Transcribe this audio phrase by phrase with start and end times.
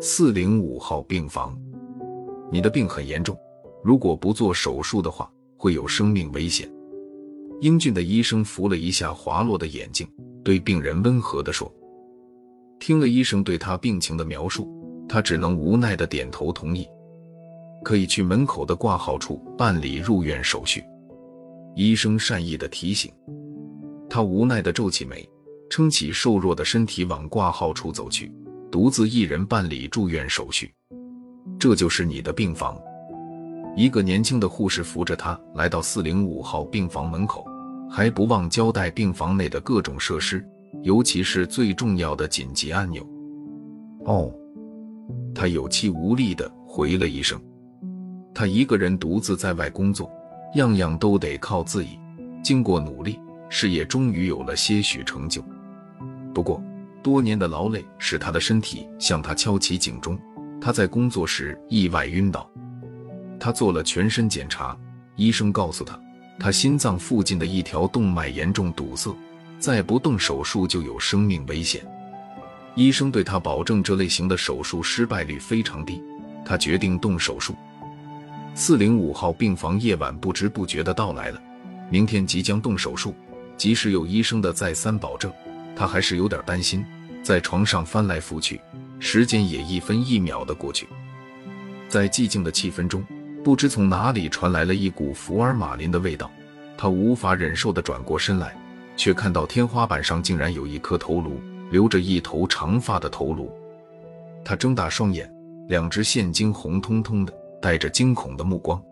[0.00, 1.58] 四零五号病房，
[2.52, 3.36] 你的病很严重，
[3.82, 6.70] 如果不做手术的话，会有生命危险。
[7.60, 10.06] 英俊的医生扶了一下滑落的眼睛，
[10.44, 11.72] 对病人温和地说
[12.80, 14.68] ：“听了医生对他病情的描述，
[15.08, 16.86] 他只能无奈地点头同意，
[17.82, 20.82] 可以去门口的挂号处办理入院手续。”
[21.76, 23.12] 医生善意的提醒，
[24.08, 25.26] 他无奈地皱起眉，
[25.70, 28.32] 撑起瘦弱的身体往挂号处走去，
[28.70, 30.72] 独自一人办理住院手续。
[31.58, 32.78] 这就是你的病房。
[33.76, 37.44] 一个年轻的护士扶着他来到四零五号病房门口，
[37.90, 40.46] 还不忘交代病房内的各种设施，
[40.82, 43.04] 尤其是最重要的紧急按钮。
[44.04, 44.32] 哦，
[45.34, 47.40] 他有气无力地回了一声。
[48.32, 50.10] 他一个人独自在外工作，
[50.54, 51.98] 样样都得靠自己。
[52.42, 55.44] 经过努力，事业终于有了些许成就。
[56.34, 56.62] 不过，
[57.02, 60.18] 多年的劳累使他的身体向他敲起警钟。
[60.60, 62.50] 他在工作时意外晕倒。
[63.38, 64.76] 他做了全身检查，
[65.16, 66.00] 医生告诉他，
[66.38, 69.14] 他心脏附近的一条动脉严重堵塞，
[69.58, 71.86] 再不动手术就有生命危险。
[72.74, 76.02] 医生对他保证，这类型的手术失败率非常低。
[76.44, 77.54] 他决定动手术。
[78.54, 81.40] 四零五号病房夜晚不知不觉的到来了，
[81.90, 83.14] 明天即将动手术。
[83.56, 85.32] 即使有医生的再三保证，
[85.76, 86.84] 他还是有点担心，
[87.22, 88.60] 在床上翻来覆去，
[88.98, 90.86] 时间也一分一秒的过去，
[91.88, 93.04] 在寂静的气氛中。
[93.42, 96.30] 不知从哪里传来了一股福尔马林的味道，
[96.78, 98.56] 他无法忍受的转过身来，
[98.96, 101.38] 却看到天花板上竟然有一颗头颅，
[101.70, 103.52] 留着一头长发的头颅。
[104.42, 105.30] 他睁大双眼，
[105.68, 108.82] 两只现睛红彤彤的，带着惊恐的目光。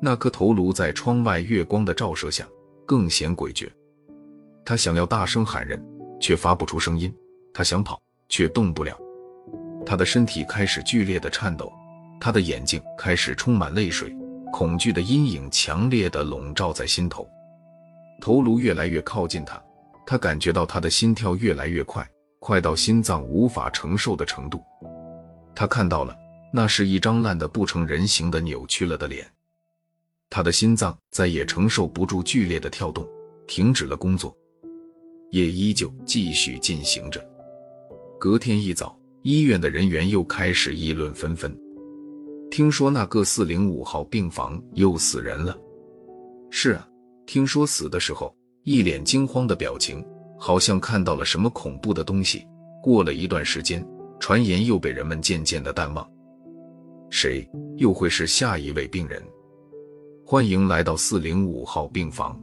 [0.00, 2.44] 那颗头颅在窗外月光的照射下
[2.90, 3.70] 更显诡谲。
[4.64, 5.80] 他想要大声喊人，
[6.20, 7.08] 却发不出声音；
[7.54, 8.98] 他想跑，却动不了。
[9.86, 11.72] 他的身体开始剧烈的颤抖。
[12.20, 14.12] 他的眼睛开始充满泪水，
[14.52, 17.24] 恐惧的阴影强烈的笼罩在心头。
[18.20, 19.62] 头颅越来越靠近他，
[20.04, 22.04] 他感觉到他的心跳越来越快，
[22.40, 24.60] 快到心脏无法承受的程度。
[25.54, 26.12] 他看到了，
[26.52, 29.24] 那是一张烂得不成人形的扭曲了的脸。
[30.30, 33.06] 他的心脏再也承受不住剧烈的跳动，
[33.46, 34.34] 停止了工作。
[35.30, 37.24] 也依旧继续进行着。
[38.18, 41.56] 隔天一早，医院的人员又开始议论纷纷。
[42.50, 45.56] 听说那个四零五号病房又死人了。
[46.50, 46.88] 是啊，
[47.26, 50.04] 听说死的时候一脸惊慌的表情，
[50.36, 52.44] 好像看到了什么恐怖的东西。
[52.82, 53.86] 过了一段时间，
[54.18, 56.04] 传言又被人们渐渐的淡忘。
[57.08, 59.22] 谁又会是下一位病人？
[60.30, 62.40] 欢迎来到四零五号病房。